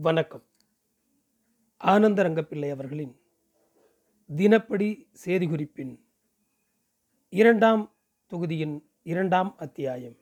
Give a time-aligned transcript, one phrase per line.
[0.00, 0.42] வணக்கம்.
[1.76, 3.20] ஆனந்த ரங்கப்பிள்ளை அவர்களின்
[4.36, 6.04] தினப்படி செய்தி குறிப்பின்
[7.28, 7.92] இரண்டாம்
[8.26, 10.16] தொகுதியின் இரண்டாம் அத்தியாயம்.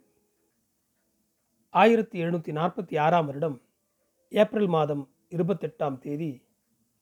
[1.69, 3.63] ஆயிரத்தி எழுநூற்றி நாற்பத்தி ஆறாம் வருடம்
[4.29, 6.47] ஏப்ரல் மாதம் இருபத்தெட்டாம் தேதி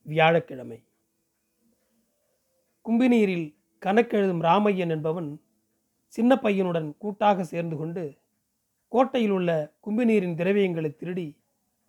[0.03, 0.85] வியாழக்கிழமை.
[2.85, 3.55] கும்பினீரில்
[3.87, 5.41] கணக்கெழுதும் ராமையன் என்பவன்
[6.07, 8.19] சின்ன பையனுடன் கூட்டாக சேர்ந்து கொண்டு
[8.89, 11.43] கோட்டையில் உள்ள கும்பிநீரின் திரவியங்களை திருடி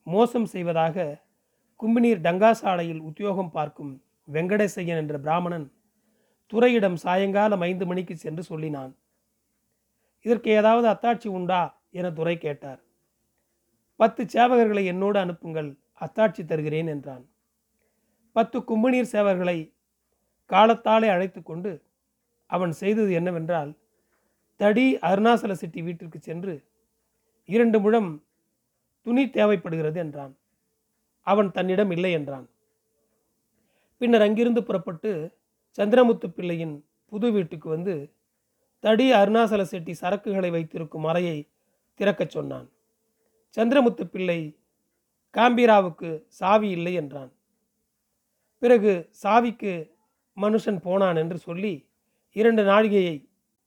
[0.08, 1.24] மோசம் செய்வதாக
[1.76, 4.02] கும்பிநீர் டங்காசாலையில் உத்தியோகம் பார்க்கும்
[4.34, 5.72] வெங்கடேசையன் என்ற பிராமணன்
[6.48, 8.96] துறையிடம் சாயங்காலம் ஐந்து மணிக்கு சென்று சொல்லினான்.
[10.22, 11.80] இதற்கு ஏதாவது அத்தாட்சி உண்டா?
[11.92, 12.84] என துறை கேட்டார்.
[13.96, 17.26] பத்து சேவகர்களை என்னோடு அனுப்புங்கள் அத்தாட்சி தருகிறேன் என்றான்.
[18.32, 19.74] பத்து கும்பநீர் சேவர்களை
[20.46, 21.84] காலத்தாலே அழைத்து கொண்டு
[22.46, 23.78] அவன் செய்தது என்னவென்றால்
[24.56, 26.66] தடி அருணாசல சிட்டி வீட்டிற்கு சென்று
[27.46, 28.25] இரண்டு முழம்
[29.06, 30.34] துணி தேவைப்படுகிறது என்றான்.
[31.28, 32.48] அவன் தன்னிடம் இல்லை என்றான்.
[34.02, 35.12] பின்னர் அங்கிருந்து புறப்பட்டு
[35.78, 37.96] சந்திரமுத்து பிள்ளையின் புது வீட்டுக்கு வந்து
[38.84, 41.38] தடி அருணாசல செட்டி சரக்குகளை வைத்திருக்கும் அறையை
[42.00, 42.68] திறக்கச் சொன்னான்.
[43.58, 44.40] சந்திரமுத்து பிள்ளை
[45.34, 47.32] காம்பீராவுக்கு சாவி இல்லை என்றான்.
[48.62, 49.74] பிறகு சாவிக்கு
[50.38, 51.74] மனுஷன் போனான் என்று சொல்லி
[52.36, 53.16] இரண்டு நாழிகையை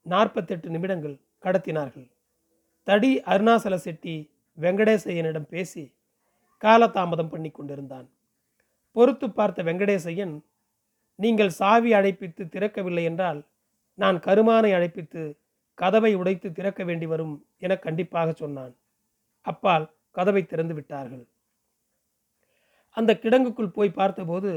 [0.07, 2.09] நாற்பத்தெட்டு நிமிடங்கள் கடத்தினார்கள்.
[2.87, 4.17] தடி அருணாசல செட்டி
[4.61, 5.85] வெங்கடேசையனிடம் பேசி
[6.63, 8.09] காலதாமதம் பண்ணி கொண்டிருந்தான்.
[8.97, 10.35] பொறுத்து பார்த்த வெங்கடேசையன்
[11.15, 13.41] நீங்கள் சாவி அழைப்பித்து திறக்கவில்லை என்றால்
[13.95, 15.23] நான் கருமானை அழைப்பித்து
[15.75, 18.73] கதவை உடைத்து திறக்க வேண்டி வரும் என கண்டிப்பாக சொன்னான்.
[19.47, 21.25] அப்பால் கதவை திறந்து விட்டார்கள்.
[22.97, 24.53] அந்த கிடங்குக்குள் போய் பார்த்தபோது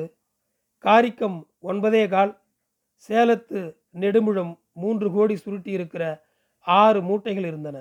[0.83, 2.33] காரிக்கம் ஒன்பதே கால்
[3.09, 3.59] சேலத்து
[3.99, 6.03] நெடுமுழம் மூன்று கோடி சுருட்டி இருக்கிற
[6.59, 7.77] ஆறு மூட்டைகள் இருந்தன.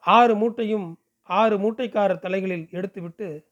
[0.00, 3.44] ஆறு மூட்டையும் ஆறு மூட்டைக்காரர் தலைகளில் எடுத்துவிட்டு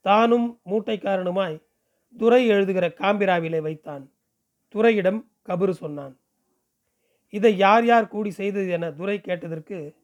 [0.00, 1.62] தானும் மூட்டைக்காரனுமாய்
[2.18, 4.10] துரை எழுதுகிற காம்பிராவிலே வைத்தான்.
[4.70, 6.16] துரையிடம் கபரு சொன்னான்
[7.28, 9.96] இதை யார் யார் கூடி செய்தது என துரை கேட்டதற்கு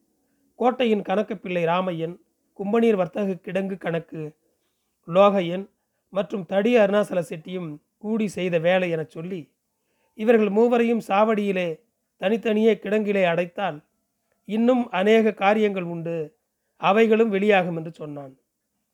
[0.55, 2.17] கோட்டையின் கணக்கு பிள்ளை ராமையன்
[2.53, 4.35] கும்பநீர் வர்த்தக கிடங்கு கணக்கு
[5.09, 5.69] லோகையன்
[6.09, 9.53] மற்றும் தடி அருணாசல செட்டியும் கூடி செய்த வேலை எனச் சொல்லி
[10.15, 11.81] இவர்கள் மூவரையும் சாவடியிலே
[12.17, 13.85] தனித்தனியே கிடங்கிலே அடைத்தால்
[14.45, 16.37] இன்னும் அநேக காரியங்கள் உண்டு.
[16.77, 18.39] அவைகளும் வெளியாகும் என்று சொன்னான்.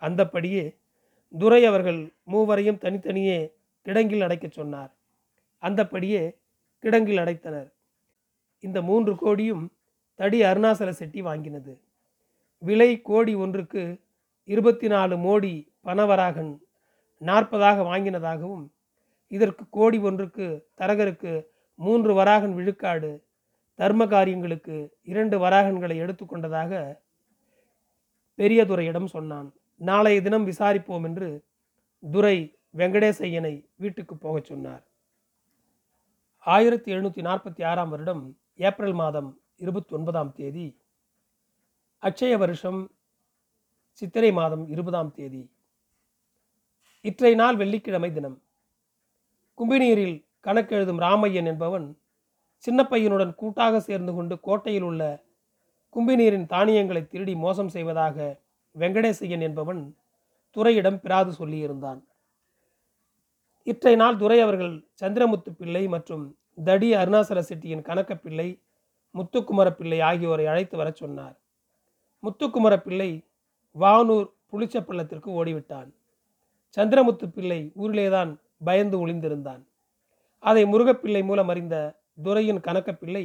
[0.03, 0.77] அந்தப்படியே
[1.39, 3.55] துரை அவர்கள் மூவரையும் தனித்தனியே
[3.87, 4.95] கிடங்கில் அடைக்கச் சொன்னார்.
[5.63, 6.37] அந்தப்படியே
[6.83, 7.73] கிடங்கில் அடைத்தனர்.
[8.61, 9.73] இந்த மூன்று கோடியும்
[10.15, 11.81] தடி அருணாசல செட்டி வாங்கினது.
[12.59, 14.01] விலை கோடி ஒன்றுக்கு
[14.45, 16.59] இருபத்தி நாலு மோடி பணவராகன்
[17.21, 18.67] நாற்பதாக வாங்கினதாகவும்
[19.29, 23.25] இதற்கு கோடி ஒன்றுக்கு தரகருக்கு மூன்று வராகன் விழுக்காடு
[23.81, 24.75] தர்ம காரியங்களுக்கு
[25.13, 26.73] இரண்டு வராகன்களை எடுத்துக்கொண்டதாக
[28.39, 29.49] பெரியதுரையிடம் சொன்னான்.
[29.81, 31.29] நாளைய தினம் விசாரிப்போம் என்று
[32.13, 32.37] துரை
[32.77, 34.83] வெங்கடேசையனை வீட்டுக்கு போகச் சொன்னார்.
[36.47, 38.23] ஆயிரத்தி எழுநூற்றி நாற்பத்தி ஆறாம் வருடம்
[38.69, 40.67] ஏப்ரல் மாதம் இருபத்தி ஒன்பதாம் தேதி
[42.03, 42.81] அட்சய வருஷம்
[43.99, 45.43] சித்திரை மாதம் இருபதாம் தேதி
[47.05, 48.39] இற்றை நாள் வெள்ளிக்கிழமை தினம்.
[49.59, 51.89] கும்பினீரில் கணக்கெழுதும் ராமையன் என்பவன்
[52.61, 55.23] சின்ன பையனுடன் கூட்டாக சேர்ந்து கொண்டு கோட்டையில் உள்ள
[55.95, 58.41] கும்பிநீரின் தானியங்களை திருடி மோசம் செய்வதாக
[58.79, 59.97] வெங்கடேசையன் என்பவன்
[60.51, 62.01] துறையிடம் பிராது சொல்லியிருந்தான்.
[63.63, 68.59] இற்றை நாள் துரை அவர்கள் சந்திரமுத்து பிள்ளை மற்றும் தடி அருணாசல செட்டியின் கணக்க பிள்ளை
[69.15, 71.37] முத்துக்குமர பிள்ளை ஆகியோரை அழைத்து வரச் சொன்னார்.
[72.23, 73.25] முத்துக்குமர பிள்ளை
[73.81, 75.91] வானூர் புளிச்சப்பள்ளத்திற்கு ஓடிவிட்டான்.
[76.77, 79.63] சந்திரமுத்து பிள்ளை ஊரிலேதான் பயந்து ஒளிந்திருந்தான்.
[80.39, 83.25] அதை முருகப்பிள்ளை மூலம் அறிந்த துரையின் கணக்கப்பிள்ளை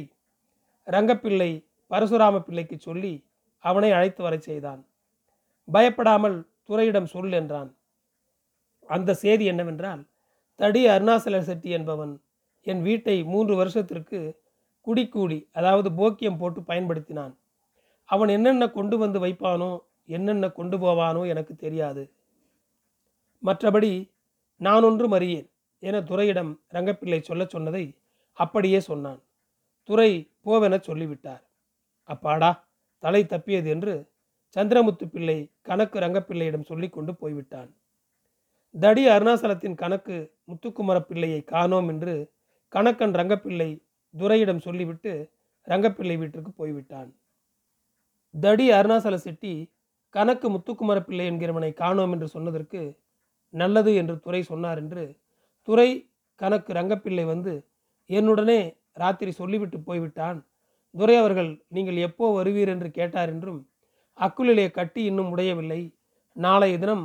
[0.86, 1.50] ரங்கப்பிள்ளை
[1.90, 3.14] பரசுராம பிள்ளைக்கு சொல்லி
[3.64, 4.80] அவனை அழைத்து வரச் செய்தான்.
[5.68, 6.36] பயப்படாமல்
[6.68, 7.70] துறையிடம் சொல் என்றான்.
[8.88, 10.02] அந்த செய்தி என்னவென்றால்
[10.60, 12.12] தடி அருணாசல செட்டி என்பவன்
[12.66, 14.20] என் வீட்டை மூன்று வருஷத்திற்கு
[14.86, 17.34] குடிக்கூடி அதாவது போக்கியம் போட்டு பயன்படுத்தினான்.
[18.08, 19.70] அவன் என்னென்ன கொண்டு வந்து வைப்பானோ
[20.16, 22.02] என்னென்ன கொண்டு போவானோ எனக்கு தெரியாது.
[23.42, 23.92] மற்றபடி
[24.60, 25.48] நான் ஒன்றும் அறியேன்
[25.82, 27.84] என துறையிடம் ரங்கப்பிள்ளை சொல்லச் சொன்னதை
[28.36, 29.20] அப்படியே சொன்னான்.
[29.88, 30.10] துரை
[30.46, 31.42] போவென சொல்லிவிட்டார்.
[32.08, 32.50] அப்பாடா
[33.02, 33.94] தலை தப்பியது என்று
[34.56, 37.70] சந்திரமுத்து பிள்ளை கணக்கு ரங்கப்பிள்ளையிடம் சொல்லி கொண்டு போய்விட்டான்.
[38.74, 42.14] தடி அருணாசலத்தின் கணக்கு முத்துக்குமர பிள்ளையை காணோம் என்று
[42.72, 43.70] கணக்கன் ரங்கப்பிள்ளை
[44.14, 45.12] துரையிடம் சொல்லிவிட்டு
[45.66, 47.10] ரங்கப்பிள்ளை வீட்டிற்கு போய்விட்டான்.
[48.34, 49.52] தடி அருணாசல செட்டி
[50.14, 52.80] கணக்கு முத்துக்குமர பிள்ளை என்கிறவனை காணோம் என்று சொன்னதற்கு
[53.54, 55.04] நல்லது என்று துறை சொன்னார் என்று
[55.68, 55.88] துறை
[56.40, 57.52] கணக்கு ரங்கப்பிள்ளை வந்து
[58.10, 58.60] என்னுடனே
[59.02, 60.38] ராத்திரி சொல்லிவிட்டு போய்விட்டான்.
[60.94, 63.60] துரை அவர்கள் நீங்கள் எப்போ வருவீர் என்று கேட்டார் என்றும்
[64.18, 65.80] அக்குளிலே கட்டி இன்னும் உடையவில்லை.
[66.36, 67.04] நாளைய தினம்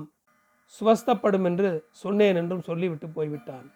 [0.75, 1.69] சுவஸ்தப்படும் என்று
[2.03, 3.67] சொன்னேன் என்றும் சொல்லிவிட்டு போய்விட்டான்.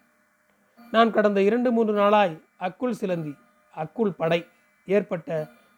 [0.92, 2.34] நான் கடந்த இரண்டு மூன்று நாளாய்
[2.66, 3.32] அக்குள் சிலந்தி
[3.74, 4.40] அக்குள் படை
[4.88, 5.30] ஏற்பட்ட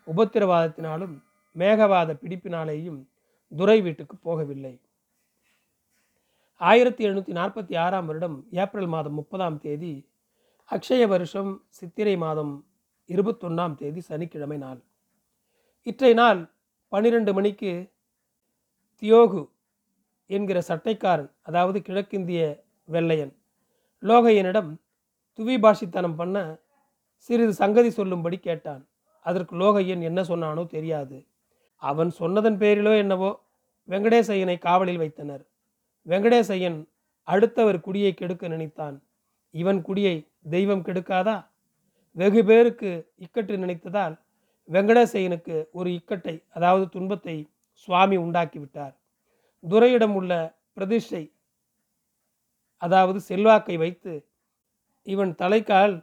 [0.07, 1.15] உபத்திரவாதத்தினாலும்
[1.57, 3.01] மேகவாத பிடிப்பினாலேயும்
[3.53, 4.75] துரை வீட்டுக்கு போகவில்லை.
[6.61, 9.93] ஆயிரத்தி எழுநூற்றி நாற்பத்தி ஆறாம் வருடம் ஏப்ரல் மாதம் முப்பதாம் தேதி
[10.71, 12.67] அக்ஷய வருஷம் சித்திரை மாதம்
[13.09, 14.81] இருபத்தொன்னாம் தேதி சனிக்கிழமை நாள்.
[15.83, 16.41] இற்றை நாள்
[16.89, 17.93] பன்னிரண்டு மணிக்கு
[19.03, 19.43] தியோகு
[20.27, 23.33] என்கிற சட்டைக்காரன் அதாவது கிழக்கிந்திய வெள்ளையன்
[24.03, 24.71] லோகையனிடம்
[25.39, 26.37] துவிபாஷித்தனம் பண்ண
[27.17, 28.87] சிறிது சங்கதி சொல்லும்படி கேட்டான்.
[29.21, 31.27] அதற்கு லோகையன் என்ன சொன்னானோ தெரியாது.
[31.77, 33.31] அவன் சொன்னதன் பேரிலோ என்னவோ
[33.89, 35.45] வெங்கடேசையனை காவலில் வைத்தனர்.
[36.07, 36.79] வெங்கடேசையன்
[37.29, 38.97] அடுத்தவர் குடியை கெடுக்க நினைத்தான்.
[39.55, 40.17] இவன் குடியை
[40.51, 41.37] தெய்வம் கெடுக்காதா?
[42.17, 44.15] வெகு பேருக்கு இக்கட்டு நினைத்ததால்
[44.69, 47.37] வெங்கடேசையனுக்கு ஒரு இக்கட்டை அதாவது துன்பத்தை
[47.75, 48.95] சுவாமி உண்டாக்கிவிட்டார்.
[49.65, 50.33] துரையிடம் உள்ள
[50.75, 51.25] பிரதிஷ்டை
[52.83, 54.13] அதாவது செல்வாக்கை வைத்து
[55.07, 55.95] இவன் தலைக்கால்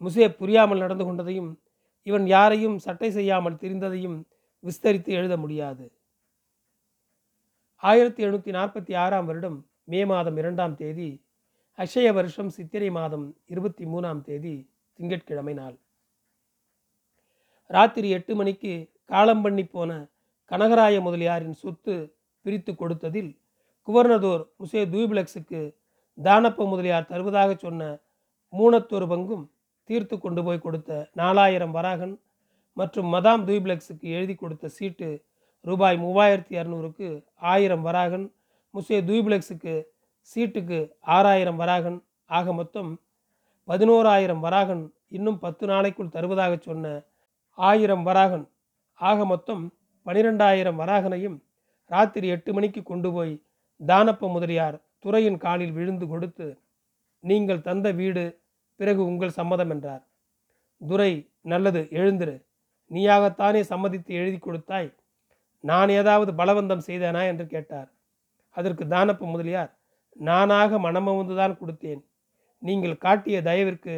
[0.00, 1.50] முசே புரியாமல் நடந்து கொண்டதையும்
[2.06, 4.18] இவன் யாரையும் சட்டை செய்யாமல் திரிந்ததையும்
[4.64, 5.84] விஸ்தரித்து எழுத முடியாது.
[7.82, 11.08] ஆயிரத்தி எழுநூற்றி நாற்பத்தி ஆறாம் வருடம் மே மாதம் இரண்டாம் தேதி
[11.78, 14.54] அக்ஷய வருஷம் சித்திரை மாதம் இருபத்தி மூணாம் தேதி
[14.98, 15.76] திங்கட்கிழமை நாள்.
[17.70, 18.72] ராத்திரி எட்டு மணிக்கு
[19.04, 19.90] காலம் பண்ணி போன
[20.50, 21.94] கனகராய முதலியாரின் சொத்து
[22.44, 23.30] பிரித்து கொடுத்ததில்
[23.88, 25.60] குவர்னதோர் முசே தூபிளக்ஸுக்கு
[26.18, 27.82] தானப்ப முதலியார் தருவதாக சொன்ன
[28.52, 29.44] மூணத்தொரு பங்கும்
[29.88, 32.14] தீர்த்து கொண்டு போய் கொடுத்த நாலாயிரம் வராகன்
[32.76, 35.08] மற்றும் மதாம் தூய்பிளக்ஸுக்கு எழுதி கொடுத்த சீட்டு
[35.64, 38.26] ரூபாய் மூவாயிரத்தி இரநூறுக்கு ஆயிரம் வராகன்
[38.74, 39.76] முசே தூய்பிளக்ஸுக்கு
[40.36, 43.00] சீட்டுக்கு ஆறாயிரம் வராகன் ஆக மொத்தம்
[43.68, 47.04] பதினோராயிரம் வராகன் இன்னும் பத்து நாளைக்குள் தருவதாக சொன்ன
[47.52, 48.48] ஆயிரம் வராகன்
[48.94, 49.72] ஆக மொத்தம்
[50.04, 51.42] பனிரெண்டாயிரம் வராகனையும்
[51.84, 53.42] ராத்திரி எட்டு மணிக்கு கொண்டு போய்
[53.86, 56.60] தானப்ப முதலியார் துறையின் காலில் விழுந்து கொடுத்து
[57.20, 58.40] நீங்கள் தந்த வீடு
[58.76, 60.06] பிறகு உங்கள் சம்மதம் என்றார்.
[60.88, 62.44] துரை நல்லது எழுந்திரு.
[62.90, 64.94] நீயாகத்தானே சம்மதித்து எழுதி கொடுத்தாய்?
[65.60, 67.26] நான் ஏதாவது பலவந்தம் செய்தேனா?
[67.26, 67.92] என்று கேட்டார்.
[68.50, 69.77] அதற்கு தானப்ப முதலியார்
[70.18, 72.00] நானாக மனமவுந்துதான் கொடுத்தேன்.
[72.62, 73.94] நீங்கள் காட்டிய தயவிற்கு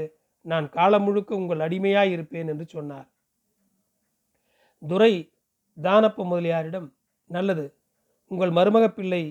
[0.46, 3.08] நான் காலம் முழுக்க உங்கள் அடிமையாய் இருப்பேன் என்று சொன்னார்.
[4.82, 5.12] துரை
[5.76, 6.88] தானப்ப முதலியாரிடம்
[7.30, 7.64] நல்லது
[8.30, 9.22] உங்கள் மருமக பிள்ளை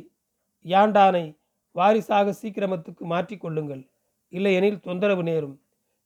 [0.66, 1.26] யாண்டானை
[1.76, 3.84] வாரிசாக சீக்கிரமத்துக்கு மாற்றிக்கொள்ளுங்கள்
[4.34, 5.56] இல்லையெனில் தொந்தரவு நேரும்.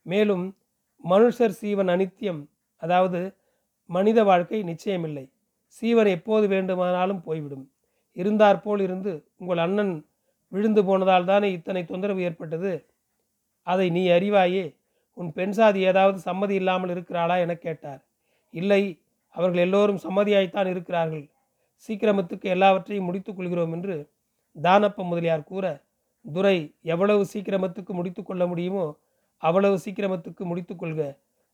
[0.05, 0.45] மேலும்
[1.03, 2.41] மனுஷர் சீவன் அனித்தியம்
[2.83, 3.21] அதாவது
[3.89, 5.25] மனித வாழ்க்கை நிச்சயமில்லை.
[5.67, 7.65] சீவன் எப்போது வேண்டுமானாலும் போய்விடும்.
[8.17, 9.93] இருந்தாற்போல் இருந்து உங்கள் அண்ணன்
[10.53, 12.73] விழுந்து போனதால் தானே இத்தனை தொந்தரவு ஏற்பட்டது?
[13.67, 14.65] அதை நீ அறிவாயே?
[15.13, 18.01] உன் பெண் சாதி ஏதாவது சம்மதி இல்லாமல் இருக்கிறாளா என கேட்டார்.
[18.49, 19.01] இல்லை
[19.35, 21.25] அவர்கள் எல்லோரும் சம்மதியாய்த்தான் இருக்கிறார்கள்.
[21.75, 23.95] சீக்கிரமத்துக்கு எல்லாவற்றையும் முடித்துக் கொள்கிறோம் என்று
[24.55, 25.65] தானப்ப முதலியார் கூற
[26.25, 28.85] துரை எவ்வளவு சீக்கிரமத்துக்கு முடித்து கொள்ள முடியுமோ
[29.43, 31.01] அவ்வளவு சீக்கிரமத்துக்கு முடித்து கொள்க.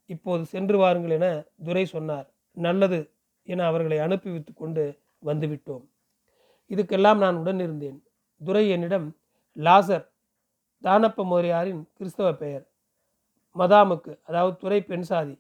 [0.06, 1.28] இப்போது சென்று வாருங்கள் என
[1.63, 2.28] துரை சொன்னார்.
[2.57, 3.00] நல்லது
[3.48, 4.84] என அவர்களை அனுப்பி கொண்டு
[5.25, 5.86] வந்துவிட்டோம்.
[6.72, 8.00] இதுக்கெல்லாம் நான் உடன் இருந்தேன்.
[8.41, 9.07] துரை என்னிடம்
[9.57, 10.06] லாசர்
[10.83, 12.63] தானப்ப மோரியாரின் கிறிஸ்தவ பெயர்.
[13.56, 15.36] மதாமுக்கு அதாவது துறை பெண் சாதி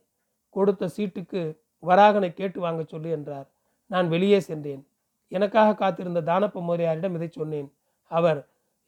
[0.55, 1.41] கொடுத்த சீட்டுக்கு
[1.83, 3.47] வராகனை கேட்டு வாங்க சொல்லு என்றார்.
[3.91, 4.81] நான் வெளியே சென்றேன்.
[5.31, 7.69] எனக்காக காத்திருந்த தானப்ப மோரியாரிடம் இதை சொன்னேன்.
[8.11, 8.39] அவர்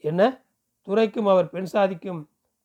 [0.03, 0.21] என்ன?
[0.87, 2.21] துறைக்கும் அவர் பெண் சாதிக்கும்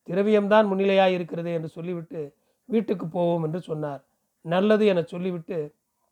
[0.07, 2.21] திரவியம்தான் முன்னிலையாக இருக்கிறது என்று சொல்லிவிட்டு
[2.69, 4.01] வீட்டுக்கு போவோம் என்று சொன்னார்.
[4.45, 5.57] நல்லது என சொல்லிவிட்டு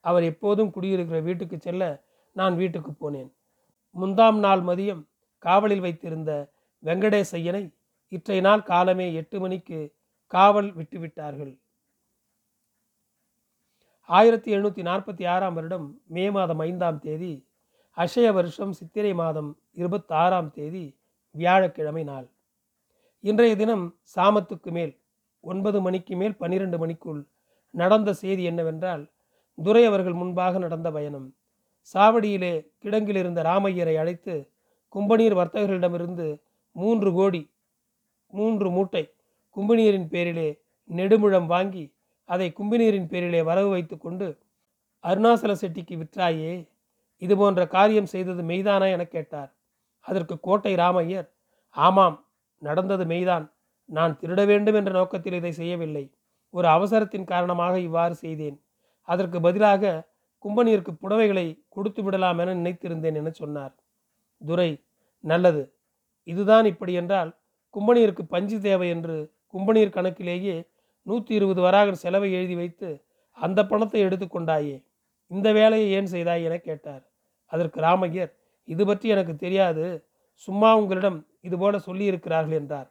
[0.06, 1.84] அவர் எப்போதும் குடியிருக்கிற வீட்டுக்கு செல்ல
[2.36, 3.30] நான் வீட்டுக்கு போனேன்.
[3.96, 5.04] முந்தாம் நாள் மதியம்
[5.46, 6.32] காவலில் வைத்திருந்த
[6.84, 7.64] வெங்கடேசையனை
[8.12, 9.80] இற்றைய நாள் காலமே எட்டு மணிக்கு
[10.34, 11.54] காவல் விட்டுவிட்டார்கள்.
[14.10, 17.34] ஆயிரத்தி எழுநூற்றி நாற்பத்தி ஆறாம் வருடம் மே மாதம் ஐந்தாம் தேதி
[17.98, 19.50] அஷய வருஷம் சித்திரை மாதம்
[19.82, 20.86] இருபத்தாறாம் தேதி
[21.36, 22.28] வியாழக்கிழமை நாள்.
[23.24, 23.86] இன்றைய தினம்
[24.16, 24.94] சாமத்துக்கு மேல்
[25.44, 27.22] ஒன்பது மணிக்கு மேல் பன்னிரண்டு மணிக்குள்
[27.74, 29.04] நடந்த செய்தி என்னவென்றால்
[29.58, 31.28] துரை அவர்கள் முன்பாக நடந்த பயணம்.
[31.94, 34.36] சாவடியிலே கிடங்கில் இருந்த ராமையரை அழைத்து
[34.96, 37.50] கும்பநீர் வர்த்தகர்களிடமிருந்து மூன்று கோடி
[38.34, 39.14] மூன்று மூட்டை
[39.58, 41.94] கும்பநீரின் பேரிலே நெடுமுழம் வாங்கி
[42.26, 44.40] அதை கும்பிநீரின் பேரிலே வரவு வைத்து கொண்டு
[45.04, 46.70] அருணாசல செட்டிக்கு விற்றாயே
[47.18, 49.52] இது போன்ற காரியம் செய்தது மெய்தானா என கேட்டார்.
[50.00, 51.28] அதற்கு கோட்டை ராமையர்
[51.70, 52.18] ஆமாம்
[52.62, 53.46] நடந்தது மெய்தான்
[53.86, 56.06] நான் திருட வேண்டும் என்ற நோக்கத்தில் இதை செய்யவில்லை.
[56.50, 58.58] ஒரு அவசரத்தின் காரணமாக இவ்வாறு செய்தேன்.
[59.02, 60.04] அதற்கு பதிலாக
[60.46, 63.74] கும்பநீருக்கு புடவைகளை கொடுத்து விடலாம் என நினைத்திருந்தேன் என சொன்னார்.
[64.42, 64.70] துரை
[65.26, 65.64] நல்லது.
[66.28, 67.32] இதுதான் இப்படி என்றால்
[67.76, 69.18] கும்பநீருக்கு பஞ்சு தேவை என்று
[69.54, 70.56] கும்பனீர் கணக்கிலேயே
[71.06, 72.90] நூற்றி இருபது வராக செலவை எழுதி வைத்து
[73.38, 74.78] அந்த பணத்தை எடுத்துக்கொண்டாயே
[75.32, 77.04] இந்த வேலையை ஏன் செய்தாய் என கேட்டார்.
[77.52, 78.32] அதற்கு ராமையர்
[78.68, 79.86] இது பற்றி எனக்கு தெரியாது.
[80.48, 81.18] சும்மா உங்களிடம்
[81.48, 82.90] இதுபோல சொல்லியிருக்கிறார்கள் என்றார்.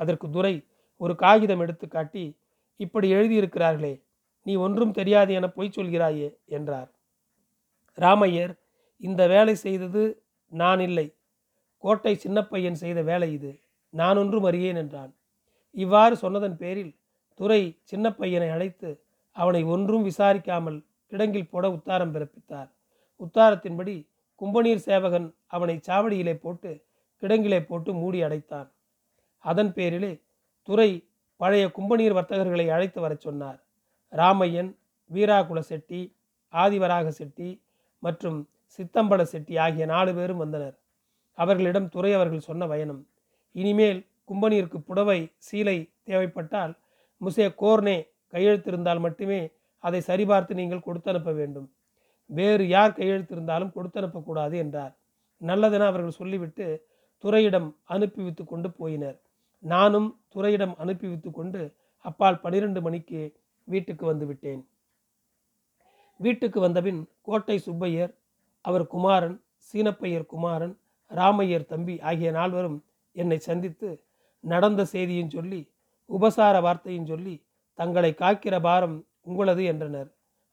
[0.00, 0.54] அதற்கு துரை
[1.00, 2.24] ஒரு காகிதம் எடுத்து காட்டி
[2.80, 3.94] இப்படி எழுதியிருக்கிறார்களே
[4.46, 6.88] நீ ஒன்றும் தெரியாது என பொய் சொல்கிறாயே என்றார்.
[7.98, 8.52] ராமையர்
[9.00, 10.02] இந்த வேலை செய்தது
[10.52, 11.06] நான் இல்லை.
[11.82, 13.52] கோட்டை சின்னப்பையன் செய்த வேலை இது.
[13.90, 15.12] நான் ஒன்றும் அறியேன் என்றான்.
[15.70, 16.92] இவ்வாறு சொன்னதன் பேரில்
[17.40, 18.90] துரை சின்னப்பையனை அழைத்து
[19.36, 20.78] அவனை ஒன்றும் விசாரிக்காமல்
[21.12, 22.70] கிடங்கில் போட உத்தாரம் பிறப்பித்தார்.
[23.20, 23.96] உத்தாரத்தின்படி
[24.40, 26.70] கும்பநீர் சேவகன் அவனை சாவடியிலே போட்டு
[27.22, 28.68] கிடங்கிலே போட்டு மூடி அடைத்தான்.
[29.38, 30.12] அதன் பேரிலே
[30.68, 30.90] துறை
[31.36, 33.58] பழைய கும்பநீர் வர்த்தகர்களை அழைத்து வரச் சொன்னார்.
[34.12, 34.70] ராமையன்
[35.10, 36.00] வீராகுல செட்டி
[36.52, 37.48] ஆதிவராக செட்டி
[37.98, 38.38] மற்றும்
[38.78, 40.76] சித்தம்பல செட்டி ஆகிய நாலு பேரும் வந்தனர்.
[41.38, 43.02] அவர்களிடம் துறை அவர்கள் சொன்ன பயணம்.
[43.54, 46.72] இனிமேல் கும்பனிற்கு புடவை சீலை தேவைப்பட்டால்
[47.20, 47.98] முசே கோர்னே
[48.32, 49.40] கையெழுத்திருந்தால் மட்டுமே
[49.84, 51.68] அதை சரிபார்த்து நீங்கள் கொடுத்தனுப்ப வேண்டும்.
[52.30, 54.94] வேறு யார் கையெழுத்திருந்தாலும் கொடுத்தனுப்பக்கூடாது என்றார்.
[55.40, 56.66] நல்லதென அவர்கள் சொல்லிவிட்டு
[57.24, 59.18] துறையிடம் அனுப்பி வைத்து கொண்டு போயினர்.
[59.62, 61.60] நானும் துறையிடம் அனுப்பி வைத்து கொண்டு
[62.04, 63.20] அப்பால் பனிரெண்டு மணிக்கு
[63.68, 64.62] வீட்டுக்கு வந்துவிட்டேன்
[66.20, 68.12] வீட்டுக்கு வந்தபின் கோட்டை சுப்பையர்
[68.64, 69.36] அவர் குமாரன்
[69.68, 70.74] சீனப்பையர் குமாரன்
[71.12, 72.78] ராமையர் தம்பி ஆகிய நால்வரும்
[73.16, 73.88] என்னை சந்தித்து
[74.44, 75.60] நடந்த செய்தியும் சொல்லி
[76.10, 77.34] உபசார வார்த்தையும் சொல்லி
[77.78, 80.08] தங்களை காக்கிற பாரம் உங்களது என்றனர்.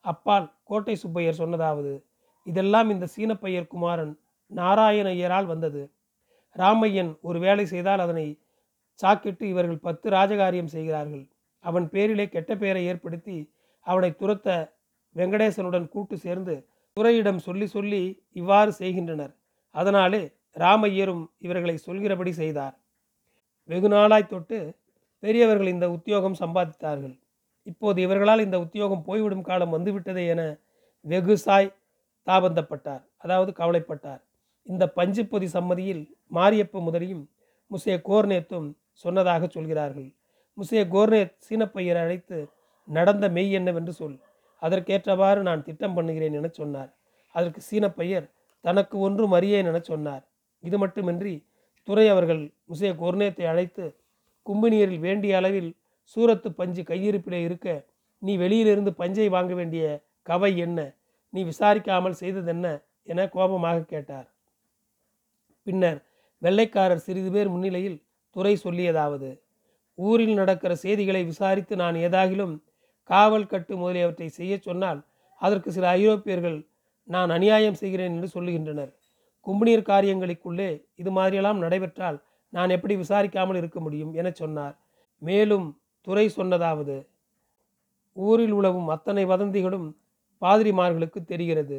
[0.06, 1.94] அப்பால் கோட்டை சுப்பையர் சொன்னதாவது
[2.48, 4.14] இதெல்லாம் இந்த சீனப்பையர் குமாரன்
[4.52, 5.82] நாராயணையரால் வந்தது.
[6.56, 8.28] ராமையன் ஒரு வேலை செய்தால் அதனை
[9.00, 11.26] சாக்கிட்டு இவர்கள் பத்து ராஜகாரியம் செய்கிறார்கள்.
[11.64, 13.38] அவன் பேரிலே கெட்ட பெயரை ஏற்படுத்தி
[13.86, 14.50] அவனை துரத்த
[15.16, 16.56] வெங்கடேசனுடன் கூட்டு சேர்ந்து
[16.98, 18.02] துறையிடம் சொல்லி சொல்லி
[18.32, 19.34] இவ்வாறு செய்கின்றனர்.
[19.76, 20.24] அதனாலே
[20.60, 22.76] ராமையரும் இவர்களை சொல்கிறபடி செய்தார்.
[23.66, 24.76] வெகு நாளாய் தொட்டு
[25.20, 27.20] பெரியவர்கள் இந்த உத்தியோகம் சம்பாதித்தார்கள்.
[27.64, 30.60] இப்போது இவர்களால் இந்த உத்தியோகம் போய்விடும் காலம் வந்துவிட்டதே என
[31.06, 31.74] வெகுசாய்
[32.28, 33.04] தாபந்தப்பட்டார்.
[33.18, 34.22] அதாவது கவலைப்பட்டார்.
[34.64, 37.30] இந்த பஞ்சுப்பொதி சம்மதியில் மாரியப்ப முதலியும்
[37.72, 40.10] முசே கோர்னேத்தும் சொன்னதாக சொல்கிறார்கள்.
[40.58, 42.50] முசே கோர்னேத் சீனப்பையர் அழைத்து
[42.84, 44.18] நடந்த மெய் என்னவென்று சொல்.
[44.62, 46.92] அதற்கேற்றவாறு நான் திட்டம் பண்ணுகிறேன் என சொன்னார்.
[47.32, 48.30] அதற்கு சீனப்பையர்
[48.62, 50.24] தனக்கு ஒன்றும் அறியேன் என சொன்னார்.
[50.64, 51.46] இது மட்டுமின்றி
[51.88, 53.86] துறை அவர்கள் முசே கோர்னேத்தை அழைத்து
[54.46, 55.72] கும்பினியரில் வேண்டிய அளவில்
[56.06, 57.86] சூரத்து பஞ்சு கையிருப்பிலே இருக்க
[58.22, 59.84] நீ வெளியிலிருந்து பஞ்சை வாங்க வேண்டிய
[60.24, 60.80] கவை என்ன?
[61.34, 62.68] நீ விசாரிக்காமல் செய்ததென்ன?
[63.04, 64.28] என கோபமாக கேட்டார்.
[65.68, 66.00] பின்னர்
[66.42, 68.04] வெள்ளைக்காரர் சிறிது பேர் முன்னிலையில்
[68.36, 69.42] துறை சொல்லியதாவது
[69.98, 72.56] ஊரில் நடக்கிற செய்திகளை விசாரித்து நான் ஏதாகிலும்
[73.10, 75.00] காவல் கட்டு முதலியவற்றை செய்ய சொன்னால்
[75.42, 76.68] அதற்கு சில ஐரோப்பியர்கள்
[77.04, 78.92] நான் அநியாயம் செய்கிறேன் என்று சொல்லுகின்றனர்.
[79.48, 82.18] கும்பநீர் காரியங்களுக்குள்ளே இது மாதிரியெல்லாம் நடைபெற்றால்
[82.54, 84.76] நான் எப்படி விசாரிக்காமல் இருக்க முடியும் என சொன்னார்.
[85.22, 85.68] மேலும்
[86.08, 86.96] துறை சொன்னதாவது
[88.14, 89.88] ஊரில் உழவும் அத்தனை வதந்திகளும்
[90.42, 91.78] பாதிரிமார்களுக்கு தெரிகிறது.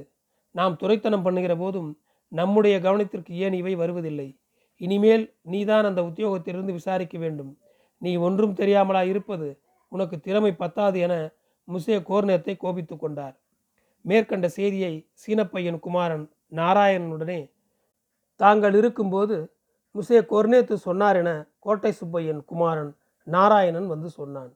[0.55, 1.91] நாம் துரைத்தனம் பண்ணுகிற போதும்
[2.33, 4.29] நம்முடைய கவனத்திற்கு ஏன் இவை வருவதில்லை?
[4.77, 7.53] இனிமேல் நீதான் அந்த உத்தியோகத்திலிருந்து விசாரிக்க வேண்டும்.
[7.99, 9.49] நீ ஒன்றும் தெரியாமலா இருப்பது
[9.93, 11.15] உனக்கு திறமை பத்தாது என
[11.69, 13.35] முசே கோர்னத்தை கோபித்து கொண்டார்.
[14.05, 17.41] மேற்கண்ட செய்தியை சீனப்பையன் குமாரன் நாராயணனுடனே
[18.37, 19.55] தாங்கள் இருக்கும்போது
[19.95, 24.53] முசே கொர்னேத்து சொன்னார் என கோட்டை சுப்பையன் குமாரன் நாராயணன் வந்து சொன்னான்.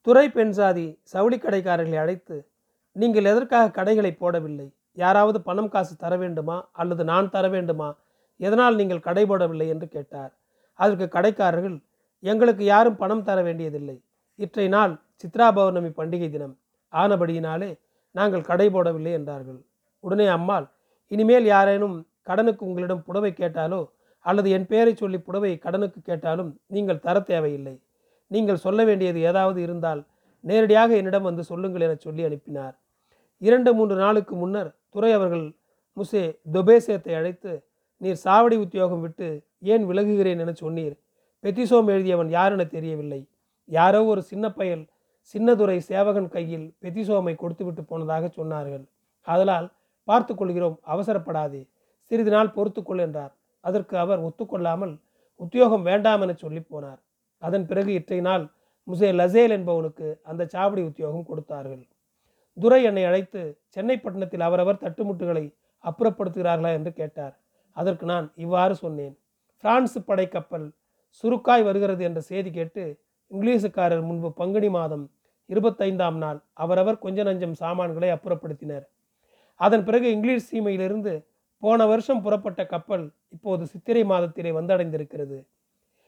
[0.00, 2.48] துறை பெண்சாதி சவுளி கடைக்காரர்களை அழைத்து
[2.92, 4.72] நீங்கள் எதற்காக கடைகளை போடவில்லை?
[4.92, 6.68] யாராவது பணம் காசு தர வேண்டுமா?
[6.72, 7.96] அல்லது நான் தர வேண்டுமா?
[8.36, 9.68] எதனால் நீங்கள் கடை போடவில்லை?
[9.68, 10.32] என்று கேட்டார்.
[10.74, 11.82] அதற்கு கடைக்காரர்கள்
[12.18, 14.02] எங்களுக்கு யாரும் பணம் தர வேண்டியதில்லை.
[14.34, 16.56] இற்றை நாள் சித்ரா பௌர்ணமி பண்டிகை தினம்.
[16.92, 17.78] ஆனபடியினாலே
[18.10, 19.60] நாங்கள் கடை போடவில்லை என்றார்கள்.
[20.00, 20.66] உடனே அம்மாள்
[21.14, 21.96] இனிமேல் யாரேனும்
[22.28, 23.80] கடனுக்கு உங்களிடம் புடவை கேட்டாலோ
[24.24, 27.74] அல்லது என் பெயரை சொல்லி புடவை கடனுக்கு கேட்டாலும் நீங்கள் தர தேவையில்லை.
[28.30, 30.00] நீங்கள் சொல்ல வேண்டியது ஏதாவது இருந்தால்
[30.44, 32.74] நேரடியாக என்னிடம் வந்து சொல்லுங்கள் என சொல்லி அனுப்பினார்.
[33.42, 35.46] இரண்டு மூன்று நாளுக்கு முன்னர் துறை அவர்கள்
[35.96, 36.22] முசே
[36.54, 37.52] தொபேசேத்தை அழைத்து
[38.00, 39.28] நீர் சாவடி உத்தியோகம் விட்டு
[39.72, 40.94] ஏன் விலகுகிறேன் என சொன்னீர்?
[41.44, 43.20] பெத்திசோம் எழுதியவன் யார் என தெரியவில்லை.
[43.68, 44.84] யாரோ ஒரு சின்ன பயல்
[45.34, 48.84] சின்னதுரை சேவகன் கையில் பெத்திசோமை கொடுத்துவிட்டு போனதாக சொன்னார்கள்.
[49.26, 49.66] அதனால்
[50.08, 51.62] பார்த்து கொள்கிறோம் அவசரப்படாதே.
[52.10, 53.32] சிறிது நாள் பொறுத்துக்கொள் என்றார்.
[53.64, 54.94] அதற்கு அவர் ஒத்துக்கொள்ளாமல்
[55.40, 57.00] உத்தியோகம் வேண்டாம் என சொல்லி போனார்.
[57.42, 58.44] அதன் பிறகு இற்றை நாள்
[58.88, 61.82] முசே லசேல் என்பவனுக்கு அந்த சாவடி உத்தியோகம் கொடுத்தார்கள்.
[62.56, 63.40] துரை என்னை அழைத்து
[63.74, 65.44] சென்னை பட்டணத்தில் அவரவர் தட்டுமுட்டுகளை
[65.84, 66.70] அப்புறப்படுத்துகிறார்களா?
[66.78, 67.34] என்று கேட்டார்.
[67.76, 69.14] அதற்கு நான் இவ்வாறு சொன்னேன்.
[69.64, 70.66] பிரான்ஸ் படைக்கப்பல்
[71.20, 72.82] சுருக்காய் வருகிறது என்ற செய்தி கேட்டு
[73.30, 75.04] இங்கிலீஷுக்காரர் முன்பு பங்குனி மாதம்
[75.50, 78.86] இருபத்தைந்தாம் நாள் அவரவர் கொஞ்ச நஞ்சம் சாமான்களை அப்புறப்படுத்தினர்.
[79.60, 81.26] அதன் பிறகு இங்கிலீஷ் சீமையிலிருந்து
[81.62, 85.38] போன வருஷம் புறப்பட்ட கப்பல் இப்போது சித்திரை மாதத்திலே வந்தடைந்திருக்கிறது.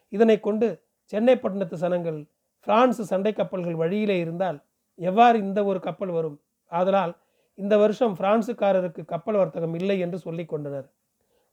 [0.09, 0.67] இதனை கொண்டு
[1.03, 2.19] சென்னை பட்டணத்து சனங்கள்
[2.67, 4.63] பிரான்ஸ் சண்டை கப்பல்கள் வழியிலே இருந்தால்
[4.95, 6.37] எவ்வாறு இந்த ஒரு கப்பல் வரும்?
[6.71, 7.13] ஆதலால்
[7.53, 10.87] இந்த வருஷம் பிரான்சுக்காரருக்கு கப்பல் வர்த்தகம் இல்லை என்று சொல்லி கொண்டனர்.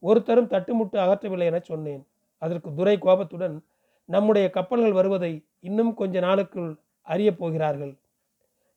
[0.02, 2.02] ஒருத்தரும் தட்டுமுட்டு அகற்றவில்லை என சொன்னேன்.
[2.42, 3.56] அதற்கு துரை கோபத்துடன்
[4.04, 6.70] நம்முடைய கப்பல்கள் வருவதை இன்னும் கொஞ்ச நாளுக்குள்
[7.02, 7.94] அறியப் போகிறார்கள்.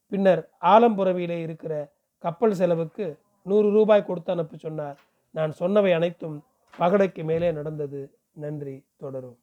[0.08, 1.74] பின்னர் ஆலம்புறவியிலே இருக்கிற
[2.22, 4.98] கப்பல் செலவுக்கு நூறு ரூபாய் கொடுத்து அனுப்ப சொன்னார்.
[5.32, 6.44] நான் சொன்னவை அனைத்தும்
[6.80, 8.02] பகடைக்கு மேலே நடந்தது.
[8.32, 9.38] நன்றி தொடரும்.